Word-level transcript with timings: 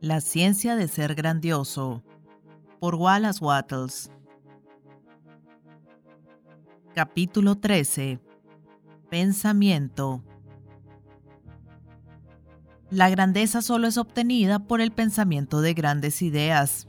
La 0.00 0.20
ciencia 0.20 0.74
de 0.76 0.88
ser 0.88 1.14
grandioso 1.14 2.02
por 2.80 2.96
Wallace 2.96 3.44
Wattles. 3.44 4.10
Capítulo 6.94 7.56
13 7.56 8.18
Pensamiento. 9.08 10.24
La 12.90 13.08
grandeza 13.08 13.62
solo 13.62 13.86
es 13.86 13.98
obtenida 13.98 14.58
por 14.58 14.80
el 14.80 14.90
pensamiento 14.90 15.60
de 15.60 15.74
grandes 15.74 16.22
ideas. 16.22 16.88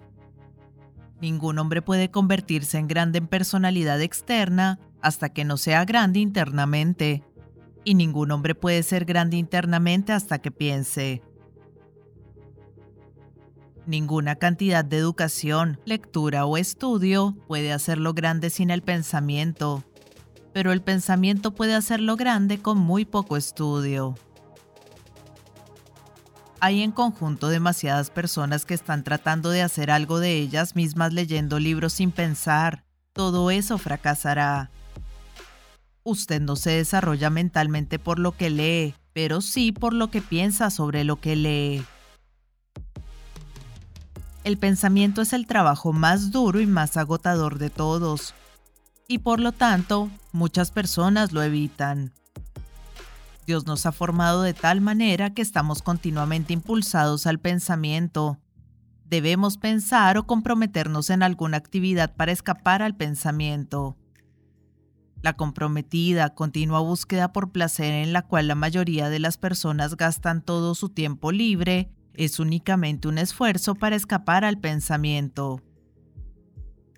Ningún 1.22 1.60
hombre 1.60 1.82
puede 1.82 2.10
convertirse 2.10 2.78
en 2.78 2.88
grande 2.88 3.20
en 3.20 3.28
personalidad 3.28 4.02
externa 4.02 4.80
hasta 5.02 5.30
que 5.30 5.46
no 5.46 5.58
sea 5.58 5.86
grande 5.86 6.20
internamente, 6.20 7.24
y 7.88 7.94
ningún 7.94 8.32
hombre 8.32 8.54
puede 8.54 8.84
ser 8.84 9.06
grande 9.06 9.38
internamente 9.38 10.12
hasta 10.12 10.40
que 10.40 10.52
piense. 10.52 11.24
Ninguna 13.86 14.36
cantidad 14.36 14.84
de 14.84 14.98
educación, 14.98 15.80
lectura 15.86 16.46
o 16.46 16.58
estudio 16.58 17.38
puede 17.48 17.72
hacerlo 17.72 18.14
grande 18.14 18.50
sin 18.50 18.72
el 18.72 18.82
pensamiento, 18.82 19.86
pero 20.52 20.74
el 20.74 20.82
pensamiento 20.82 21.52
puede 21.52 21.76
hacerlo 21.76 22.18
grande 22.18 22.62
con 22.62 22.78
muy 22.78 23.06
poco 23.06 23.38
estudio. 23.38 24.16
Hay 26.60 26.84
en 26.84 26.92
conjunto 26.92 27.48
demasiadas 27.48 28.10
personas 28.10 28.66
que 28.66 28.74
están 28.74 29.06
tratando 29.06 29.50
de 29.50 29.62
hacer 29.62 29.92
algo 29.92 30.20
de 30.20 30.34
ellas 30.34 30.76
mismas 30.76 31.14
leyendo 31.14 31.58
libros 31.58 31.94
sin 31.94 32.12
pensar. 32.12 32.84
Todo 33.14 33.50
eso 33.50 33.78
fracasará. 33.78 34.72
Usted 36.10 36.40
no 36.40 36.56
se 36.56 36.70
desarrolla 36.70 37.30
mentalmente 37.30 38.00
por 38.00 38.18
lo 38.18 38.32
que 38.32 38.50
lee, 38.50 38.96
pero 39.12 39.42
sí 39.42 39.74
por 39.74 39.92
lo 39.92 40.10
que 40.10 40.22
piensa 40.22 40.70
sobre 40.70 41.04
lo 41.04 41.20
que 41.20 41.36
lee. 41.36 41.86
El 44.46 44.58
pensamiento 44.58 45.22
es 45.22 45.34
el 45.34 45.46
trabajo 45.48 45.92
más 45.92 46.32
duro 46.32 46.62
y 46.62 46.66
más 46.66 46.96
agotador 46.96 47.60
de 47.60 47.70
todos, 47.70 48.34
y 49.10 49.18
por 49.18 49.42
lo 49.42 49.52
tanto, 49.52 50.10
muchas 50.32 50.72
personas 50.72 51.34
lo 51.34 51.44
evitan. 51.44 52.14
Dios 53.46 53.66
nos 53.66 53.86
ha 53.86 53.92
formado 53.92 54.44
de 54.44 54.54
tal 54.54 54.80
manera 54.80 55.34
que 55.34 55.42
estamos 55.42 55.82
continuamente 55.82 56.54
impulsados 56.54 57.28
al 57.28 57.40
pensamiento. 57.40 58.38
Debemos 59.04 59.58
pensar 59.58 60.18
o 60.18 60.26
comprometernos 60.26 61.10
en 61.10 61.22
alguna 61.22 61.58
actividad 61.58 62.16
para 62.16 62.32
escapar 62.32 62.82
al 62.82 62.96
pensamiento. 62.96 63.98
La 65.28 65.34
comprometida, 65.34 66.34
continua 66.36 66.80
búsqueda 66.80 67.34
por 67.34 67.52
placer 67.52 67.92
en 67.92 68.14
la 68.14 68.22
cual 68.22 68.48
la 68.48 68.56
mayoría 68.56 69.10
de 69.10 69.20
las 69.20 69.38
personas 69.38 69.98
gastan 69.98 70.42
todo 70.42 70.74
su 70.74 70.88
tiempo 70.88 71.34
libre 71.34 71.92
es 72.14 72.40
únicamente 72.40 73.10
un 73.10 73.18
esfuerzo 73.18 73.76
para 73.76 73.98
escapar 73.98 74.46
al 74.46 74.58
pensamiento. 74.58 75.62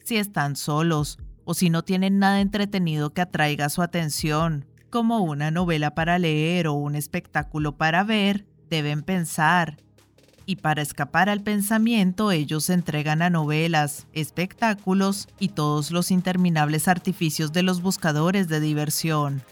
Si 0.04 0.18
están 0.18 0.56
solos 0.58 1.18
o 1.44 1.56
si 1.56 1.72
no 1.72 1.82
tienen 1.82 2.20
nada 2.20 2.40
entretenido 2.40 3.16
que 3.16 3.22
atraiga 3.22 3.68
su 3.70 3.82
atención, 3.82 4.68
como 4.92 5.22
una 5.22 5.50
novela 5.50 5.96
para 5.96 6.20
leer 6.20 6.68
o 6.68 6.76
un 6.76 6.94
espectáculo 6.94 7.78
para 7.78 8.04
ver, 8.04 8.46
deben 8.70 9.02
pensar. 9.02 9.78
Y 10.50 10.56
para 10.56 10.82
escapar 10.82 11.30
al 11.30 11.44
pensamiento 11.44 12.32
ellos 12.32 12.64
se 12.64 12.74
entregan 12.74 13.22
a 13.22 13.30
novelas, 13.30 14.08
espectáculos 14.14 15.28
y 15.38 15.50
todos 15.50 15.92
los 15.92 16.10
interminables 16.10 16.88
artificios 16.88 17.54
de 17.54 17.62
los 17.62 17.84
buscadores 17.84 18.48
de 18.48 18.60
diversión. 18.60 19.44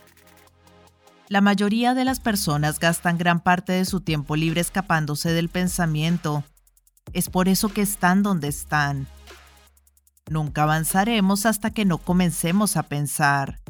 La 1.28 1.40
mayoría 1.40 1.94
de 1.94 2.04
las 2.04 2.18
personas 2.18 2.80
gastan 2.80 3.16
gran 3.16 3.38
parte 3.38 3.74
de 3.74 3.84
su 3.84 4.00
tiempo 4.00 4.34
libre 4.34 4.60
escapándose 4.60 5.30
del 5.30 5.48
pensamiento. 5.48 6.42
Es 7.12 7.30
por 7.30 7.48
eso 7.48 7.68
que 7.68 7.82
están 7.82 8.24
donde 8.24 8.48
están. 8.48 9.06
Nunca 10.28 10.64
avanzaremos 10.64 11.46
hasta 11.46 11.70
que 11.70 11.84
no 11.84 11.98
comencemos 11.98 12.76
a 12.76 12.82
pensar. 12.82 13.60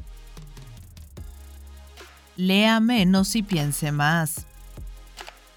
Lea 2.37 2.81
menos 2.81 3.37
y 3.37 3.43
piense 3.43 3.93
más. 3.93 4.47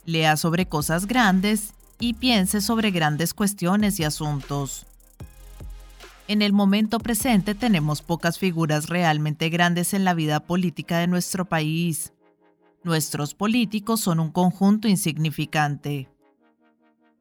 Lea 0.06 0.38
sobre 0.38 0.68
cosas 0.68 1.06
grandes 1.06 1.74
y 2.00 2.14
piense 2.14 2.62
sobre 2.62 2.92
grandes 2.92 3.34
cuestiones 3.34 4.00
y 4.00 4.04
asuntos. 4.04 4.88
En 6.28 6.42
el 6.42 6.54
momento 6.54 7.00
presente 7.00 7.56
tenemos 7.56 8.02
pocas 8.02 8.40
figuras 8.40 8.88
realmente 8.88 9.50
grandes 9.50 9.94
en 9.94 10.06
la 10.06 10.14
vida 10.14 10.40
política 10.40 10.98
de 11.00 11.08
nuestro 11.08 11.46
país. 11.46 12.14
Nuestros 12.84 13.36
políticos 13.36 14.00
son 14.00 14.20
un 14.20 14.32
conjunto 14.32 14.88
insignificante. 14.88 16.10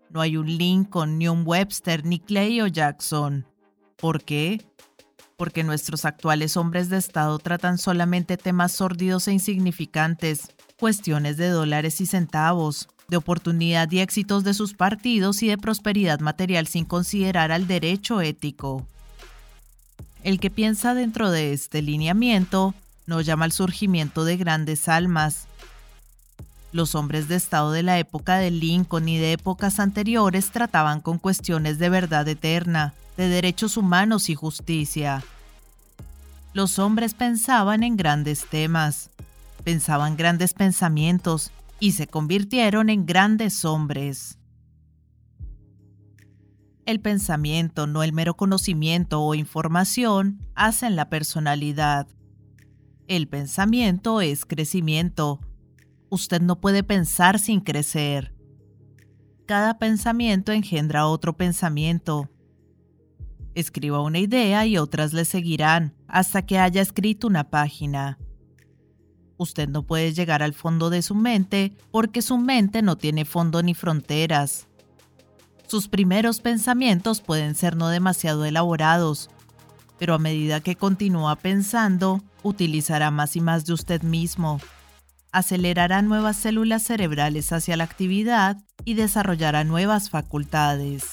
No 0.08 0.20
hay 0.20 0.36
un 0.36 0.46
Lincoln, 0.46 1.18
ni 1.18 1.28
un 1.28 1.42
Webster, 1.46 2.04
ni 2.04 2.18
Clay 2.18 2.60
o 2.62 2.66
Jackson. 2.66 3.46
¿Por 3.96 4.22
qué? 4.22 4.64
Porque 5.36 5.64
nuestros 5.64 6.04
actuales 6.04 6.56
hombres 6.56 6.88
de 6.88 6.96
Estado 6.96 7.38
tratan 7.38 7.78
solamente 7.78 8.36
temas 8.36 8.72
sórdidos 8.72 9.28
e 9.28 9.32
insignificantes, 9.32 10.54
cuestiones 10.80 11.36
de 11.36 11.50
dólares 11.50 12.00
y 12.00 12.06
centavos, 12.06 12.88
de 13.08 13.18
oportunidad 13.18 13.90
y 13.92 14.00
éxitos 14.00 14.44
de 14.44 14.54
sus 14.54 14.72
partidos 14.72 15.42
y 15.42 15.48
de 15.48 15.58
prosperidad 15.58 16.20
material 16.20 16.66
sin 16.66 16.86
considerar 16.86 17.52
al 17.52 17.66
derecho 17.66 18.22
ético. 18.22 18.86
El 20.24 20.40
que 20.40 20.50
piensa 20.50 20.94
dentro 20.94 21.30
de 21.30 21.52
este 21.52 21.82
lineamiento 21.82 22.74
no 23.06 23.20
llama 23.20 23.44
al 23.44 23.52
surgimiento 23.52 24.24
de 24.24 24.38
grandes 24.38 24.88
almas. 24.88 25.46
Los 26.72 26.94
hombres 26.94 27.28
de 27.28 27.36
Estado 27.36 27.72
de 27.72 27.82
la 27.82 27.98
época 27.98 28.36
de 28.36 28.50
Lincoln 28.50 29.08
y 29.08 29.18
de 29.18 29.32
épocas 29.32 29.80
anteriores 29.80 30.50
trataban 30.50 31.00
con 31.00 31.18
cuestiones 31.18 31.78
de 31.78 31.90
verdad 31.90 32.26
eterna, 32.26 32.94
de 33.16 33.28
derechos 33.28 33.76
humanos 33.76 34.30
y 34.30 34.34
justicia. 34.34 35.22
Los 36.54 36.78
hombres 36.78 37.14
pensaban 37.14 37.82
en 37.82 37.96
grandes 37.96 38.46
temas, 38.46 39.10
pensaban 39.60 40.16
grandes 40.16 40.54
pensamientos 40.54 41.52
y 41.78 41.92
se 41.92 42.06
convirtieron 42.06 42.90
en 42.90 43.06
grandes 43.06 43.64
hombres. 43.64 44.38
El 46.86 47.00
pensamiento, 47.00 47.86
no 47.86 48.02
el 48.02 48.12
mero 48.12 48.36
conocimiento 48.36 49.22
o 49.22 49.34
información, 49.34 50.40
hacen 50.54 50.96
la 50.96 51.08
personalidad. 51.08 52.08
El 53.06 53.28
pensamiento 53.28 54.20
es 54.20 54.44
crecimiento. 54.44 55.40
Usted 56.08 56.40
no 56.40 56.60
puede 56.60 56.82
pensar 56.82 57.38
sin 57.38 57.60
crecer. 57.60 58.34
Cada 59.46 59.78
pensamiento 59.78 60.52
engendra 60.52 61.06
otro 61.06 61.36
pensamiento. 61.36 62.28
Escriba 63.54 64.00
una 64.00 64.18
idea 64.18 64.64
y 64.66 64.78
otras 64.78 65.12
le 65.12 65.24
seguirán 65.24 65.94
hasta 66.06 66.42
que 66.42 66.58
haya 66.58 66.82
escrito 66.82 67.26
una 67.26 67.50
página. 67.50 68.18
Usted 69.40 69.70
no 69.70 69.84
puede 69.84 70.12
llegar 70.12 70.42
al 70.42 70.52
fondo 70.52 70.90
de 70.90 71.00
su 71.00 71.14
mente 71.14 71.72
porque 71.90 72.20
su 72.20 72.36
mente 72.36 72.82
no 72.82 72.96
tiene 72.96 73.24
fondo 73.24 73.62
ni 73.62 73.72
fronteras. 73.72 74.66
Sus 75.66 75.88
primeros 75.88 76.40
pensamientos 76.40 77.22
pueden 77.22 77.54
ser 77.54 77.74
no 77.74 77.88
demasiado 77.88 78.44
elaborados, 78.44 79.30
pero 79.98 80.12
a 80.12 80.18
medida 80.18 80.60
que 80.60 80.76
continúa 80.76 81.36
pensando, 81.36 82.20
utilizará 82.42 83.10
más 83.10 83.34
y 83.34 83.40
más 83.40 83.64
de 83.64 83.72
usted 83.72 84.02
mismo. 84.02 84.60
Acelerará 85.32 86.02
nuevas 86.02 86.36
células 86.36 86.82
cerebrales 86.82 87.50
hacia 87.50 87.78
la 87.78 87.84
actividad 87.84 88.58
y 88.84 88.92
desarrollará 88.92 89.64
nuevas 89.64 90.10
facultades. 90.10 91.12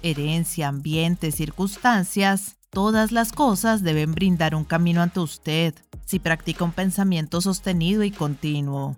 Herencia, 0.00 0.68
ambiente, 0.68 1.32
circunstancias, 1.32 2.56
todas 2.74 3.12
las 3.12 3.32
cosas 3.32 3.82
deben 3.82 4.12
brindar 4.12 4.54
un 4.54 4.64
camino 4.64 5.00
ante 5.00 5.20
usted 5.20 5.74
si 6.04 6.18
practica 6.18 6.64
un 6.64 6.72
pensamiento 6.72 7.40
sostenido 7.40 8.02
y 8.02 8.10
continuo. 8.10 8.96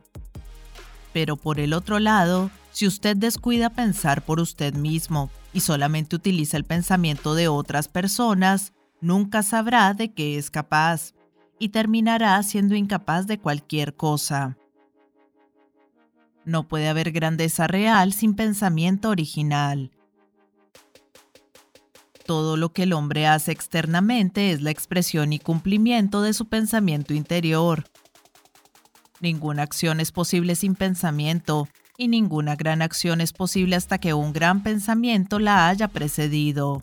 Pero 1.13 1.37
por 1.37 1.61
el 1.61 1.73
otro 1.73 2.01
lado, 2.01 2.51
si 2.73 2.87
usted 2.87 3.17
descuida 3.17 3.71
pensar 3.71 4.23
por 4.23 4.41
usted 4.41 4.75
mismo 4.75 5.31
y 5.53 5.61
solamente 5.61 6.17
utiliza 6.17 6.57
el 6.57 6.65
pensamiento 6.65 7.35
de 7.35 7.49
otras 7.49 7.87
personas, 7.87 8.73
nunca 9.01 9.43
sabrá 9.43 9.95
de 9.95 10.13
qué 10.13 10.37
es 10.37 10.51
capaz 10.51 11.13
y 11.59 11.69
terminará 11.69 12.43
siendo 12.43 12.75
incapaz 12.75 13.27
de 13.27 13.39
cualquier 13.39 13.95
cosa. 13.95 14.59
No 16.45 16.67
puede 16.67 16.89
haber 16.89 17.13
grandeza 17.13 17.67
real 17.67 18.13
sin 18.13 18.35
pensamiento 18.35 19.11
original. 19.11 19.91
Todo 22.27 22.57
lo 22.57 22.73
que 22.73 22.83
el 22.83 22.93
hombre 22.93 23.27
hace 23.27 23.53
externamente 23.53 24.51
es 24.51 24.61
la 24.61 24.71
expresión 24.71 25.33
y 25.33 25.39
cumplimiento 25.39 26.23
de 26.23 26.35
su 26.35 26.47
pensamiento 26.47 27.15
interior. 27.15 27.85
Ninguna 29.21 29.63
acción 29.63 30.01
es 30.01 30.13
posible 30.13 30.57
sin 30.57 30.75
pensamiento, 30.75 31.69
y 31.97 32.09
ninguna 32.09 32.57
gran 32.57 32.83
acción 32.83 33.21
es 33.21 33.33
posible 33.33 33.77
hasta 33.77 33.99
que 33.99 34.13
un 34.13 34.33
gran 34.33 34.63
pensamiento 34.63 35.39
la 35.39 35.69
haya 35.69 35.89
precedido. 35.89 36.83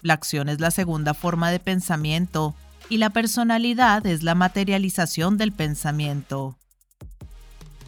La 0.00 0.14
acción 0.14 0.48
es 0.48 0.60
la 0.60 0.70
segunda 0.70 1.14
forma 1.14 1.50
de 1.50 1.60
pensamiento 1.60 2.54
y 2.88 2.96
la 2.96 3.10
personalidad 3.10 4.04
es 4.06 4.22
la 4.22 4.34
materialización 4.34 5.38
del 5.38 5.52
pensamiento. 5.52 6.56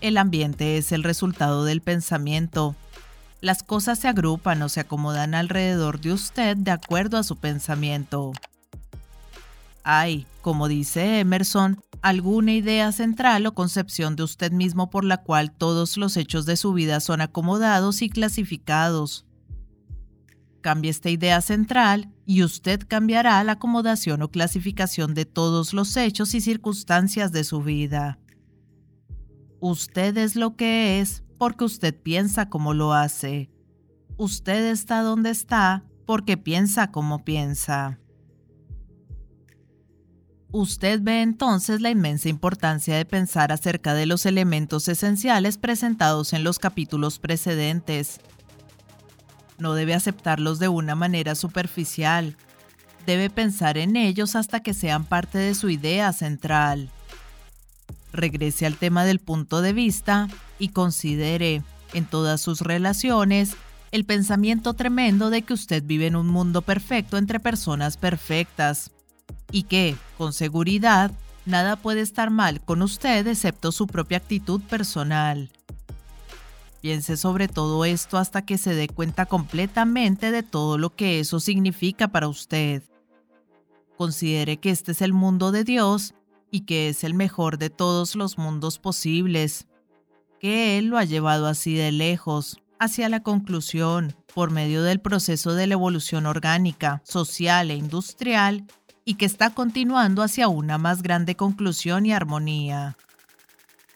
El 0.00 0.18
ambiente 0.18 0.76
es 0.76 0.92
el 0.92 1.02
resultado 1.02 1.64
del 1.64 1.80
pensamiento. 1.80 2.76
Las 3.44 3.62
cosas 3.62 3.98
se 3.98 4.08
agrupan 4.08 4.62
o 4.62 4.70
se 4.70 4.80
acomodan 4.80 5.34
alrededor 5.34 6.00
de 6.00 6.14
usted 6.14 6.56
de 6.56 6.70
acuerdo 6.70 7.18
a 7.18 7.22
su 7.22 7.36
pensamiento. 7.36 8.32
Hay, 9.82 10.26
como 10.40 10.66
dice 10.66 11.20
Emerson, 11.20 11.78
alguna 12.00 12.54
idea 12.54 12.90
central 12.90 13.44
o 13.44 13.52
concepción 13.52 14.16
de 14.16 14.22
usted 14.22 14.50
mismo 14.50 14.88
por 14.88 15.04
la 15.04 15.18
cual 15.18 15.52
todos 15.52 15.98
los 15.98 16.16
hechos 16.16 16.46
de 16.46 16.56
su 16.56 16.72
vida 16.72 17.00
son 17.00 17.20
acomodados 17.20 18.00
y 18.00 18.08
clasificados. 18.08 19.26
Cambie 20.62 20.90
esta 20.90 21.10
idea 21.10 21.42
central 21.42 22.10
y 22.24 22.44
usted 22.44 22.80
cambiará 22.88 23.44
la 23.44 23.52
acomodación 23.52 24.22
o 24.22 24.30
clasificación 24.30 25.12
de 25.12 25.26
todos 25.26 25.74
los 25.74 25.98
hechos 25.98 26.34
y 26.34 26.40
circunstancias 26.40 27.30
de 27.30 27.44
su 27.44 27.60
vida. 27.62 28.18
Usted 29.60 30.16
es 30.16 30.34
lo 30.34 30.56
que 30.56 31.02
es 31.02 31.24
porque 31.44 31.64
usted 31.64 31.94
piensa 31.94 32.48
como 32.48 32.72
lo 32.72 32.94
hace. 32.94 33.50
Usted 34.16 34.70
está 34.70 35.02
donde 35.02 35.28
está 35.28 35.84
porque 36.06 36.38
piensa 36.38 36.90
como 36.90 37.22
piensa. 37.22 37.98
Usted 40.52 41.02
ve 41.02 41.20
entonces 41.20 41.82
la 41.82 41.90
inmensa 41.90 42.30
importancia 42.30 42.96
de 42.96 43.04
pensar 43.04 43.52
acerca 43.52 43.92
de 43.92 44.06
los 44.06 44.24
elementos 44.24 44.88
esenciales 44.88 45.58
presentados 45.58 46.32
en 46.32 46.44
los 46.44 46.58
capítulos 46.58 47.18
precedentes. 47.18 48.20
No 49.58 49.74
debe 49.74 49.92
aceptarlos 49.92 50.58
de 50.58 50.68
una 50.68 50.94
manera 50.94 51.34
superficial. 51.34 52.38
Debe 53.04 53.28
pensar 53.28 53.76
en 53.76 53.96
ellos 53.96 54.34
hasta 54.34 54.60
que 54.60 54.72
sean 54.72 55.04
parte 55.04 55.36
de 55.36 55.54
su 55.54 55.68
idea 55.68 56.14
central 56.14 56.90
regrese 58.14 58.64
al 58.64 58.76
tema 58.76 59.04
del 59.04 59.18
punto 59.18 59.60
de 59.60 59.72
vista 59.72 60.28
y 60.58 60.68
considere, 60.68 61.62
en 61.92 62.06
todas 62.06 62.40
sus 62.40 62.60
relaciones, 62.60 63.56
el 63.92 64.04
pensamiento 64.04 64.74
tremendo 64.74 65.30
de 65.30 65.42
que 65.42 65.52
usted 65.54 65.82
vive 65.84 66.06
en 66.06 66.16
un 66.16 66.26
mundo 66.26 66.62
perfecto 66.62 67.16
entre 67.16 67.38
personas 67.38 67.96
perfectas 67.96 68.90
y 69.52 69.64
que, 69.64 69.96
con 70.18 70.32
seguridad, 70.32 71.12
nada 71.46 71.76
puede 71.76 72.00
estar 72.00 72.30
mal 72.30 72.60
con 72.60 72.82
usted 72.82 73.26
excepto 73.26 73.70
su 73.70 73.86
propia 73.86 74.18
actitud 74.18 74.60
personal. 74.62 75.50
Piense 76.80 77.16
sobre 77.16 77.48
todo 77.48 77.84
esto 77.84 78.18
hasta 78.18 78.44
que 78.44 78.58
se 78.58 78.74
dé 78.74 78.88
cuenta 78.88 79.26
completamente 79.26 80.30
de 80.30 80.42
todo 80.42 80.76
lo 80.76 80.90
que 80.94 81.20
eso 81.20 81.40
significa 81.40 82.08
para 82.08 82.28
usted. 82.28 82.82
Considere 83.96 84.58
que 84.58 84.70
este 84.70 84.92
es 84.92 85.00
el 85.00 85.12
mundo 85.12 85.52
de 85.52 85.64
Dios 85.64 86.14
y 86.50 86.66
que 86.66 86.88
es 86.88 87.04
el 87.04 87.14
mejor 87.14 87.58
de 87.58 87.70
todos 87.70 88.16
los 88.16 88.38
mundos 88.38 88.78
posibles, 88.78 89.66
que 90.44 90.76
Él 90.76 90.88
lo 90.88 90.98
ha 90.98 91.04
llevado 91.04 91.46
así 91.46 91.72
de 91.72 91.90
lejos, 91.90 92.60
hacia 92.78 93.08
la 93.08 93.22
conclusión, 93.22 94.14
por 94.34 94.50
medio 94.50 94.82
del 94.82 95.00
proceso 95.00 95.54
de 95.54 95.66
la 95.66 95.72
evolución 95.72 96.26
orgánica, 96.26 97.00
social 97.02 97.70
e 97.70 97.76
industrial, 97.76 98.66
y 99.06 99.14
que 99.14 99.24
está 99.24 99.54
continuando 99.54 100.22
hacia 100.22 100.48
una 100.48 100.76
más 100.76 101.02
grande 101.02 101.34
conclusión 101.34 102.04
y 102.04 102.12
armonía. 102.12 102.98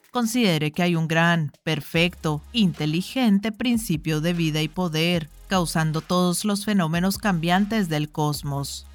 Considere 0.09 0.71
que 0.71 0.81
hay 0.81 0.95
un 0.95 1.07
gran, 1.07 1.51
perfecto, 1.61 2.41
inteligente 2.51 3.51
principio 3.51 4.19
de 4.19 4.33
vida 4.33 4.59
y 4.63 4.69
poder, 4.69 5.29
causando 5.49 6.01
todos 6.01 6.45
los 6.45 6.65
fenómenos 6.65 7.19
cambiantes 7.19 7.89
del 7.89 8.09
cosmos. 8.09 8.87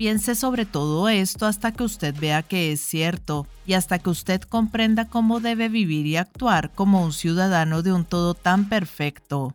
Piense 0.00 0.34
sobre 0.34 0.64
todo 0.64 1.10
esto 1.10 1.44
hasta 1.44 1.72
que 1.72 1.84
usted 1.84 2.14
vea 2.18 2.42
que 2.42 2.72
es 2.72 2.80
cierto 2.80 3.46
y 3.66 3.74
hasta 3.74 3.98
que 3.98 4.08
usted 4.08 4.40
comprenda 4.40 5.08
cómo 5.08 5.40
debe 5.40 5.68
vivir 5.68 6.06
y 6.06 6.16
actuar 6.16 6.72
como 6.72 7.04
un 7.04 7.12
ciudadano 7.12 7.82
de 7.82 7.92
un 7.92 8.06
todo 8.06 8.32
tan 8.32 8.70
perfecto. 8.70 9.52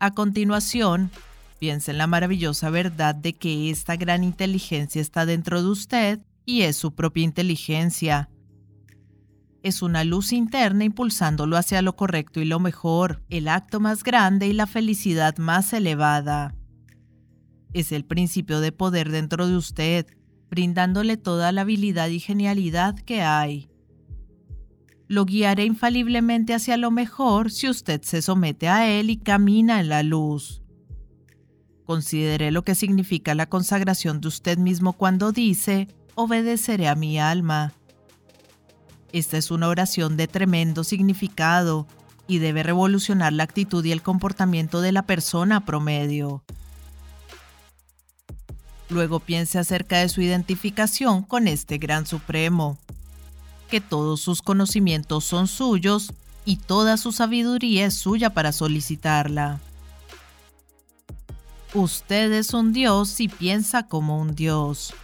A 0.00 0.10
continuación, 0.10 1.12
piense 1.60 1.92
en 1.92 1.98
la 1.98 2.08
maravillosa 2.08 2.68
verdad 2.68 3.14
de 3.14 3.34
que 3.34 3.70
esta 3.70 3.94
gran 3.94 4.24
inteligencia 4.24 5.00
está 5.00 5.24
dentro 5.24 5.62
de 5.62 5.68
usted 5.68 6.18
y 6.44 6.62
es 6.62 6.76
su 6.76 6.96
propia 6.96 7.22
inteligencia. 7.22 8.28
Es 9.62 9.82
una 9.82 10.02
luz 10.02 10.32
interna 10.32 10.82
impulsándolo 10.82 11.56
hacia 11.56 11.80
lo 11.82 11.94
correcto 11.94 12.40
y 12.40 12.44
lo 12.44 12.58
mejor, 12.58 13.22
el 13.30 13.46
acto 13.46 13.78
más 13.78 14.02
grande 14.02 14.48
y 14.48 14.52
la 14.52 14.66
felicidad 14.66 15.36
más 15.38 15.72
elevada 15.72 16.57
es 17.72 17.92
el 17.92 18.04
principio 18.04 18.60
de 18.60 18.72
poder 18.72 19.10
dentro 19.10 19.46
de 19.46 19.56
usted, 19.56 20.06
brindándole 20.50 21.16
toda 21.16 21.52
la 21.52 21.62
habilidad 21.62 22.08
y 22.08 22.20
genialidad 22.20 22.98
que 22.98 23.22
hay. 23.22 23.68
Lo 25.06 25.24
guiaré 25.24 25.64
infaliblemente 25.64 26.54
hacia 26.54 26.76
lo 26.76 26.90
mejor 26.90 27.50
si 27.50 27.68
usted 27.68 28.02
se 28.02 28.20
somete 28.20 28.68
a 28.68 28.88
él 28.88 29.10
y 29.10 29.16
camina 29.16 29.80
en 29.80 29.88
la 29.88 30.02
luz. 30.02 30.62
Considere 31.84 32.50
lo 32.50 32.62
que 32.64 32.74
significa 32.74 33.34
la 33.34 33.48
consagración 33.48 34.20
de 34.20 34.28
usted 34.28 34.58
mismo 34.58 34.92
cuando 34.92 35.32
dice, 35.32 35.88
obedeceré 36.14 36.88
a 36.88 36.94
mi 36.94 37.18
alma. 37.18 37.72
Esta 39.12 39.38
es 39.38 39.50
una 39.50 39.68
oración 39.68 40.18
de 40.18 40.28
tremendo 40.28 40.84
significado 40.84 41.86
y 42.26 42.38
debe 42.38 42.62
revolucionar 42.62 43.32
la 43.32 43.44
actitud 43.44 43.82
y 43.86 43.92
el 43.92 44.02
comportamiento 44.02 44.82
de 44.82 44.92
la 44.92 45.06
persona 45.06 45.64
promedio. 45.64 46.44
Luego 48.90 49.20
piense 49.20 49.58
acerca 49.58 49.98
de 49.98 50.08
su 50.08 50.22
identificación 50.22 51.22
con 51.22 51.46
este 51.46 51.78
Gran 51.78 52.06
Supremo, 52.06 52.78
que 53.68 53.80
todos 53.80 54.20
sus 54.20 54.40
conocimientos 54.40 55.24
son 55.24 55.46
suyos 55.46 56.12
y 56.44 56.56
toda 56.56 56.96
su 56.96 57.12
sabiduría 57.12 57.86
es 57.86 57.94
suya 57.94 58.30
para 58.30 58.52
solicitarla. 58.52 59.60
Usted 61.74 62.32
es 62.32 62.54
un 62.54 62.72
Dios 62.72 63.20
y 63.20 63.28
piensa 63.28 63.86
como 63.86 64.18
un 64.18 64.34
Dios. 64.34 64.94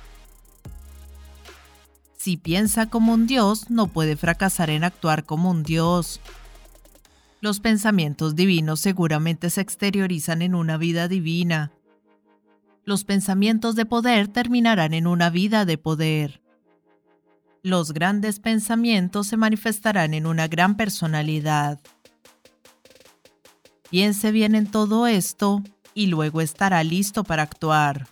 Si 2.17 2.39
piensa 2.39 2.87
como 2.87 3.13
un 3.13 3.27
Dios, 3.27 3.69
no 3.69 3.89
puede 3.89 4.17
fracasar 4.17 4.71
en 4.71 4.83
actuar 4.83 5.25
como 5.25 5.51
un 5.51 5.63
Dios. 5.63 6.21
Los 7.43 7.61
pensamientos 7.61 8.35
divinos 8.35 8.81
seguramente 8.81 9.51
se 9.51 9.61
exteriorizan 9.61 10.41
en 10.41 10.55
una 10.55 10.79
vida 10.79 11.07
divina, 11.07 11.71
los 12.85 13.05
pensamientos 13.05 13.75
de 13.75 13.87
poder 13.87 14.29
terminarán 14.29 14.95
en 14.95 15.07
una 15.07 15.31
vida 15.31 15.65
de 15.65 15.79
poder. 15.79 16.41
Los 17.63 17.93
grandes 17.93 18.41
pensamientos 18.41 19.27
se 19.29 19.37
manifestarán 19.37 20.13
en 20.13 20.27
una 20.27 20.49
gran 20.49 20.77
personalidad. 20.77 21.81
Piense 23.91 24.33
bien 24.33 24.55
en 24.55 24.67
todo 24.67 25.07
esto 25.07 25.63
y 25.95 26.09
luego 26.09 26.41
estará 26.41 26.85
listo 26.85 27.25
para 27.25 27.43
actuar. 27.43 28.07